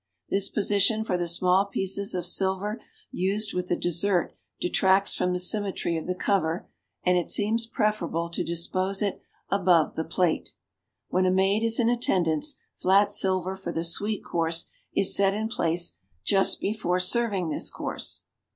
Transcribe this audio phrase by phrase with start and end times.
[0.31, 5.39] This position for the small pieces of silver used with the dessert detracts from the
[5.39, 6.67] symmetry of the cover
[7.03, 10.55] and it seems preferable to dispose it above the plate.
[11.09, 15.47] When a maid is in attendance flat silver for the sweet course is set in
[15.49, 18.23] place just before serving this course.